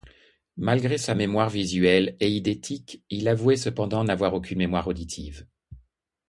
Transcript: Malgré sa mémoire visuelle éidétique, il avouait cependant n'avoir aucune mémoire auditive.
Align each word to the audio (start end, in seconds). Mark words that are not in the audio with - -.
Malgré 0.57 0.97
sa 0.97 1.13
mémoire 1.13 1.51
visuelle 1.51 2.17
éidétique, 2.19 3.03
il 3.11 3.27
avouait 3.27 3.55
cependant 3.55 4.03
n'avoir 4.03 4.33
aucune 4.33 4.57
mémoire 4.57 4.87
auditive. 4.87 5.45